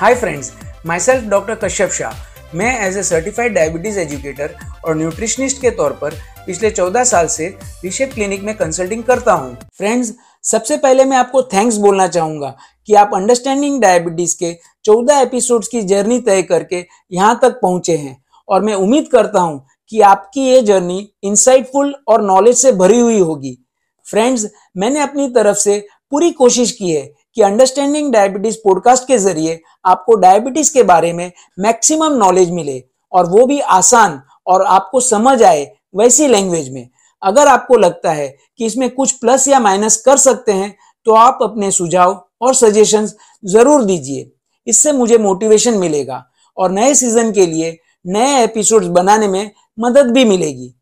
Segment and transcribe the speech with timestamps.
[0.00, 0.50] Hi friends
[1.00, 6.14] myself doctor Kashyap Shah मैं as a certified diabetes educator और nutritionist के तौर पर
[6.46, 7.46] पिछले 14 साल से
[7.84, 10.12] रिशेप क्लिनिक में कंसल्टिंग करता हूँ। फ्रेंड्स
[10.44, 12.54] सबसे पहले मैं आपको थैंक्स बोलना चाहूँगा
[12.86, 14.52] कि आप अंडरस्टैंडिंग डायबिटीज़ के
[14.84, 18.16] 14 एपिसोड्स की जर्नी तय करके यहाँ तक पहुँचे हैं।
[18.48, 23.18] और मैं उम्मीद करता हूँ कि आपकी ये जर्नी इंसाइटफुल और नॉलेज से भरी हुई
[23.18, 23.58] होगी।
[24.06, 29.60] फ्रेंड्स मैंने अपनी तरफ़ से पूरी कोशिश की है कि अंडरस्टैंडिंग डायबिटीज़ पॉडकास्ट के ज़रिए
[29.86, 35.42] आपको डायबिटीज़ के बारे में मैक्सिमम नॉलेज मिले और वो भी आसान और आपको समझ
[35.42, 35.64] आए
[35.96, 36.88] वैसी लैंग्वेज में।
[37.22, 40.74] अगर आपको लगता है कि इसमें कुछ प्लस या माइनस कर सकते हैं
[41.06, 44.30] तो आप अपने सुझाव और सजेशंस ज़रूर दीजिए।
[44.66, 46.24] इससे मुझे मोटिवेशन मिलेगा
[46.56, 50.74] और नए सीज़न के लिए नए एपिसोड्स बनाने में मदद भी मिलेगी।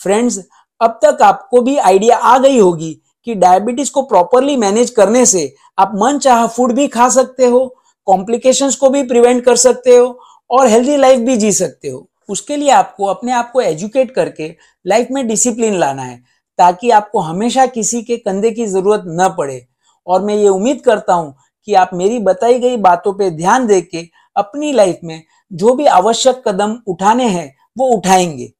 [0.00, 0.38] फ्रेंड्स
[0.80, 5.54] अब तक आपको भी आइडिया आ गई होगी कि डायबिटीज़ को प्रॉपरली मैनेज करने से
[5.78, 7.66] आप मन चाह फ़ूड भी खा सकते हो
[8.06, 10.18] कॉम्प्लिकेशंस को भी प्रिवेंट कर सकते हो
[10.50, 14.54] और हेल्दी लाइफ भी जी सकते हो। उसके लिए आपको, अपने आप को एजुकेट करके
[14.86, 16.22] लाइफ में डिसिप्लिन लाना है,
[16.58, 19.66] ताकि आपको हमेशा किसी के कंधे की ज़रूरत न पड़े।
[20.06, 21.34] और मैं ये उम्मीद करता हूँ
[21.64, 24.06] कि आप मेरी बताई गई बातों पे ध्यान दे के
[24.36, 25.22] अपनी लाइफ में
[25.52, 28.52] जो भी आवश्यक कदम उठाने हैं, वो उठाएँगे।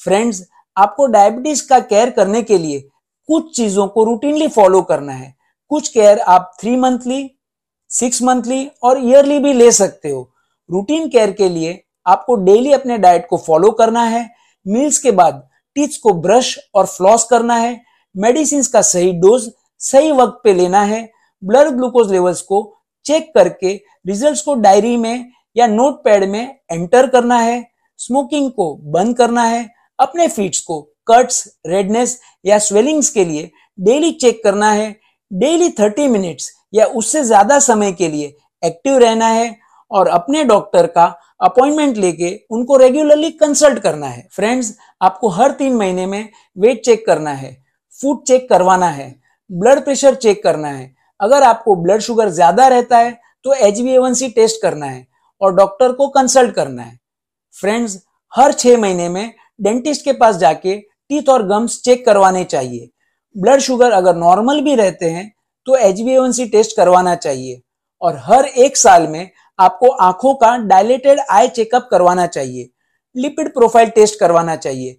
[0.00, 2.88] फ्रेंड्स आपको डायबिटीज़ का केयर करने के लिए
[3.28, 5.34] कुछ चीज़ों को रूटीनली फॉलो करना है।
[5.70, 7.30] कुछ केयर आप थ्री मंथली
[7.90, 10.30] सिक्स मंथली और ईयरली भी ले सकते हो।
[10.70, 14.28] रूटीन केयर के लिए आपको डेली अपने डाइट को फॉलो करना है।
[14.66, 17.80] मील्स के बाद टीथ को ब्रश और फ्लॉस करना है।
[18.14, 21.08] मेडिसिन का सही डोज सही वक्त पे लेना है।
[21.42, 22.62] ब्लड ग्लूकोज लेवल्स को
[23.04, 23.74] चेक करके
[24.06, 27.64] रिजल्ट्स को डायरी में या नोट पैड में एंटर करना है।
[27.98, 34.10] स्मोकिंग को बंद करना है। अपने फीट्स को कट्स रेडनेस या स्वेलिंग्स के लिए डेली
[34.12, 34.90] चेक करना है।
[35.30, 39.56] डेली थर्टी मिनट्स या उससे ज़्यादा समय के लिए एक्टिव रहना है
[39.90, 41.04] और अपने डॉक्टर का
[41.42, 47.04] अपॉइंटमेंट लेके उनको रेगुलरली कंसल्ट करना है। फ्रेंड्स आपको हर तीन महीने में वेट चेक
[47.06, 47.56] करना है
[47.94, 49.14] फ़ूड चेक करवाना है
[49.50, 53.80] ब्लड प्रेशर चेक करना है। अगर आपको ब्लड शुगर ज़्यादा रहता है तो एच
[54.34, 55.06] टेस्ट करना है
[55.40, 56.98] और डॉक्टर को कंसल्ट करना है।
[57.56, 57.98] फ्रेंड्स
[58.32, 60.76] हर छह महीने में डेंटिस्ट के पास जाके
[61.10, 62.88] टीथ और गम्स चेक करवाने चाहिए।
[63.36, 65.32] ब्लड शुगर अगर नॉर्मल भी रहते हैं
[65.66, 67.60] तो एच टेस्ट करवाना चाहिए।
[68.02, 72.68] और हर एक साल में आपको आँखों का डायलेटेड आई चेकअप करवाना चाहिए।
[73.16, 74.96] लिपिड प्रोफ़ाइल टेस्ट करवाना चाहिए।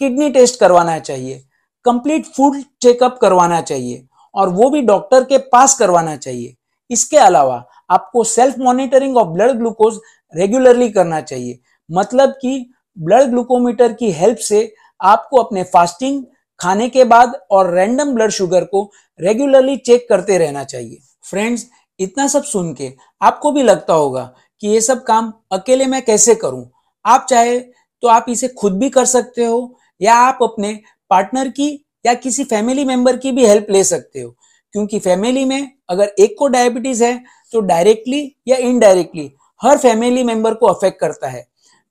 [0.00, 1.44] किडनी टेस्ट करवाना चाहिए।
[1.84, 6.54] कंप्लीट फ़ूड चेकअप करवाना चाहिए। और वो भी डॉक्टर के पास करवाना चाहिए।
[6.90, 9.98] इसके अलावा आपको self monitoring of blood glucose
[10.34, 14.62] regularly करना चाहिए। मतलब कि ब्लड ग्लूकोमीटर की हेल्प से
[15.02, 16.24] आपको अपने फास्टिंग
[16.60, 18.90] खाने के बाद और रैंडम ब्लड शुगर को
[19.20, 21.66] रेगुलरली चेक करते रहना चाहिए। फ्रेंड्स
[22.00, 24.22] इतना सब सुन के आपको भी लगता होगा
[24.62, 26.70] कि ये सब काम अकेले मैं कैसे करूँ?
[27.04, 27.58] आप चाहे
[28.02, 30.72] तो आप इसे खुद भी कर सकते हो या आप अपने
[31.10, 31.68] पार्टनर की
[32.06, 34.30] या किसी फैमिली मेंबर की भी हेल्प ले सकते हो।
[34.74, 40.54] क्योंकि फैमिली में अगर एक को डायबिटीज़ है तो डायरेक्टली या इनडायरेक्टली हर फैमिली मेंबर
[40.54, 41.46] को अफेक्ट करता है।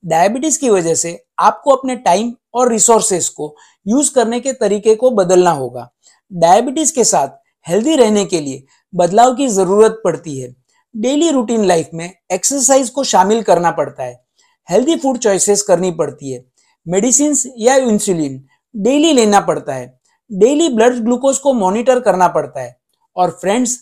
[0.06, 3.56] डायबिटीज़ की वजह से आपको अपने टाइम और रिसोर्सेस को
[3.88, 5.92] यूज़ करने के तरीके को बदलना होगा।
[6.34, 7.28] डायबिटीज़ के साथ
[7.70, 8.66] हेल्दी रहने के लिए
[8.96, 10.56] बदलाव की ज़रूरत पड़ती है।
[10.98, 14.26] डेली रूटीन लाइफ में एक्सरसाइज को शामिल करना पड़ता है।
[14.70, 16.46] हेल्दी फ़ूड चॉइसेस करनी पड़ती है।
[16.88, 18.46] मेडिसिन या इंसुलिन
[18.76, 20.00] डेली लेना पड़ता है।
[20.34, 22.80] डेली ब्लड ग्लूकोज को मॉनिटर करना पड़ता है।
[23.16, 23.80] और फ्रेंड्स,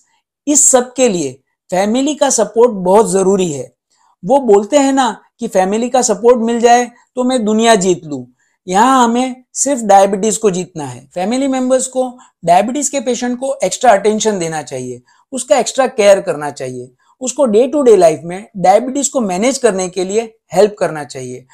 [0.48, 1.42] इस सब के लिए
[1.72, 3.77] फैमिली का सपोर्ट बहुत ज़रूरी है।
[4.24, 6.86] वो बोलते हैं ना कि फैमिली का सपोर्ट मिल जाए
[7.16, 8.28] तो मैं दुनिया जीत लू।
[8.68, 12.10] यहाँ हमें सिर्फ़ डायबिटीज़ को जीतना है। फैमिली मेंबर्स को
[12.46, 15.02] डायबिटीज़ के पेशेंट को एक्स्ट्रा अटेंशन देना चाहिए।
[15.34, 16.92] उसका एक्स्ट्रा केयर करना चाहिए।
[17.22, 20.22] उसको डे टू डे लाइफ में डायबिटीज़ को मैनेज करने के लिए
[20.54, 21.46] हेल्प करना चाहिए।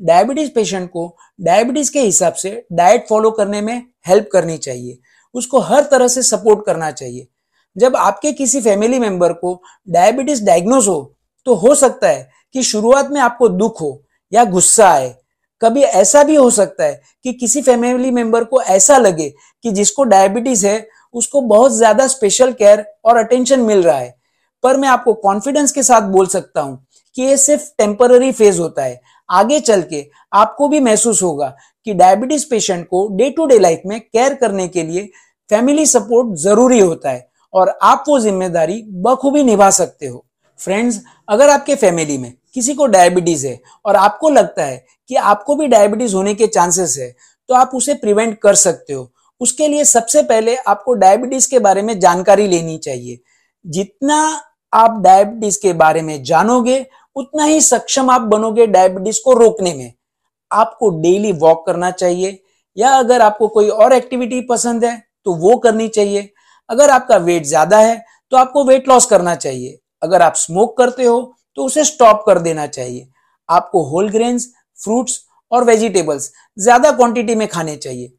[0.00, 4.98] डायबिटीज़ पेशेंट को डायबिटीज़ के हिसाब से डाइट फॉलो करने में हेल्प करनी चाहिए।
[5.34, 7.26] उसको हर तरह से सपोर्ट करना चाहिए।
[7.76, 13.10] जब आपके किसी फैमिली मेंबर को डायबिटीज़ डायग्नोज हो तो हो सकता है कि शुरुआत
[13.10, 14.00] में आपको दुख हो
[14.32, 15.14] या गुस्सा आए।
[15.62, 19.28] कभी ऐसा भी हो सकता है कि किसी फैमिली मेंबर को ऐसा लगे
[19.64, 24.14] कि जिसको डायबिटीज़ है, उसको बहुत ज़्यादा स्पेशल केयर और अटेंशन मिल रहा है।
[24.64, 28.82] पर मैं आपको कॉन्फिडेंस के साथ बोल सकता हूँ कि ये सिर्फ़ टेम्पररी फ़ेज़ होता
[28.82, 31.54] है। आगे चल के आपको भी महसूस होगा
[31.86, 35.10] कि डायबिटीज़ पेशेंट को डे टू डे लाइफ में केयर करने के लिए
[35.50, 40.24] फैमिली सपोर्ट ज़रूरी होता है और आप वो ज़िम्मेदारी बखूबी निभा सकते हो।
[40.60, 45.54] फ्रेंड्स अगर आपके फैमिली में किसी को डायबिटीज़ है और आपको लगता है कि आपको
[45.56, 47.14] भी डायबिटीज़ होने के चांसेस है
[47.48, 49.10] तो आप उसे प्रिवेंट कर सकते हो।
[49.40, 53.18] उसके लिए सबसे पहले आपको डायबिटीज़ के बारे में जानकारी लेनी चाहिए।
[53.64, 54.16] जितना
[54.72, 56.84] आप डायबिटीज़ के बारे में जानोगे,
[57.16, 59.92] उतना ही सक्षम आप बनोगे डायबिटीज़ को रोकने में।
[60.50, 62.38] आपको डेली वॉक करना चाहिए,
[62.76, 64.96] या अगर आपको कोई और एक्टिविटी पसंद है
[65.26, 66.30] तो वो करनी चाहिए।
[66.70, 71.04] अगर आपका वेट ज़्यादा है तो आपको वेट लॉस करना चाहिए। अगर आप स्मोक करते
[71.04, 71.20] हो
[71.56, 73.08] तो उसे स्टॉप कर देना चाहिए।
[73.48, 74.46] आपको होल ग्रेन्स
[74.78, 75.20] फ्रूट्स
[75.52, 78.12] और वेजिटेबल्स ज़्यादा क्वांटिटी में खाने चाहिए।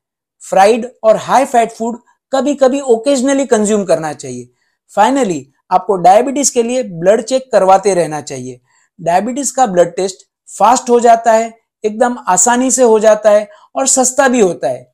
[0.44, 2.00] फ्राइड और हाई फैट फ़ूड
[2.32, 4.50] कभी कभी ओकेजनली कंज्यूम करना चाहिए।
[4.92, 8.60] फाइनली आपको डायबिटीज़ के लिए ब्लड चेक करवाते रहना चाहिए।
[9.00, 13.88] डायबिटीज़ का ब्लड टेस्ट फास्ट हो जाता है, एकदम आसानी से हो जाता है और
[13.88, 14.92] सस्ता भी होता है।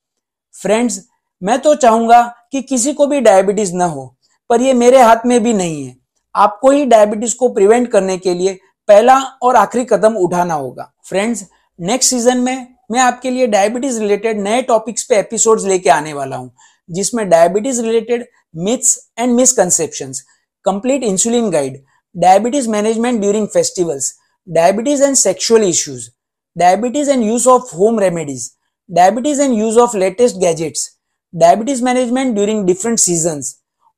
[0.55, 0.99] फ्रेंड्स
[1.41, 4.15] मैं तो चाहूँगा कि किसी को भी डायबिटीज़ ना हो,
[4.49, 5.95] पर ये मेरे हाथ में भी नहीं है।
[6.37, 8.53] आपको ही डायबिटीज़ को प्रिवेंट करने के लिए
[8.89, 11.43] पहला और आखिरी कदम उठाना होगा। फ्रेंड्स
[11.79, 16.35] नेक्स्ट सीज़न में मैं आपके लिए डायबिटीज़ रिलेटेड नए टॉपिक्स पे एपिसोड्स लेके आने वाला
[16.35, 16.51] हूँ,
[16.89, 18.25] जिसमें diabetes related
[18.55, 20.21] myths and misconceptions
[20.65, 21.81] complete insulin guide
[22.15, 24.13] diabetes management during festivals
[24.47, 26.09] diabetes and sexual issues
[26.55, 28.49] diabetes and use of home remedies
[28.89, 30.89] diabetes and use of latest gadgets
[31.33, 33.41] diabetes management during different season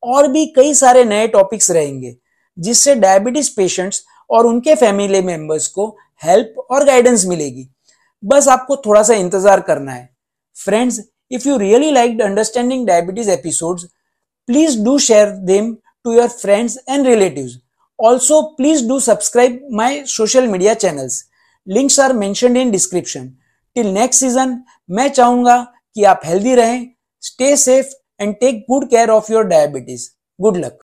[0.02, 2.16] और भी कई सारे नए topics रहेंगे।
[2.60, 5.88] जिससे diabetes patients और उनके family members को
[6.22, 7.68] हेल्प और गाइडेंस मिलेगी।
[8.22, 10.08] बस आपको थोड़ा सा इंतज़ार करना है।
[10.56, 13.84] Friends if you really like understanding diabetes episodes
[14.48, 15.74] please do share them
[16.04, 17.58] to your friends and relatives
[17.98, 21.24] also please do subscribe my social media channels
[21.66, 23.28] links are mentioned in description
[23.76, 24.56] till next season
[24.90, 25.56] मैं चाहूँगा
[25.96, 26.86] कि आप healthy रहें
[27.22, 30.08] stay safe and take good care of your diabetes
[30.38, 30.78] good luck